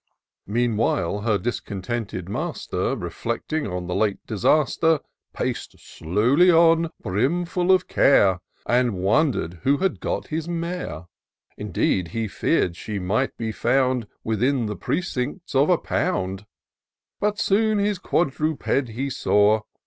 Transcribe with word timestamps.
Meanwhile, 0.47 1.19
her 1.21 1.37
discontented 1.37 2.27
master, 2.27 2.95
Reflecting 2.95 3.67
on 3.67 3.85
the 3.85 3.93
late 3.93 4.17
disaster, 4.25 4.99
Pac'd 5.31 5.79
slowly 5.79 6.49
on, 6.49 6.89
brimful 7.03 7.71
of 7.71 7.87
care. 7.87 8.39
And 8.65 8.93
wpnder'd 8.93 9.59
who 9.61 9.77
had 9.77 9.99
got 9.99 10.29
his 10.29 10.49
mare. 10.49 11.05
Indeed, 11.55 12.07
he 12.07 12.27
fear'd 12.27 12.75
she 12.75 12.97
might 12.97 13.37
be 13.37 13.51
found 13.51 14.07
Within 14.23 14.65
the 14.65 14.75
precincts 14.75 15.53
of 15.53 15.69
a 15.69 15.77
pound; 15.77 16.47
But 17.19 17.37
soon 17.39 17.77
his 17.77 17.99
quadruped 17.99 18.65
he 18.87 19.11
saw. 19.11 19.59